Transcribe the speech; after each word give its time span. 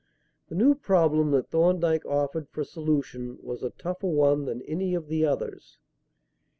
The 0.49 0.55
new 0.55 0.73
problem 0.73 1.29
that 1.29 1.51
Thorndyke 1.51 2.07
offered 2.07 2.49
for 2.49 2.63
solution 2.63 3.37
was 3.39 3.61
a 3.61 3.69
tougher 3.69 4.07
one 4.07 4.45
than 4.45 4.63
any 4.63 4.95
of 4.95 5.09
the 5.09 5.25
others. 5.27 5.77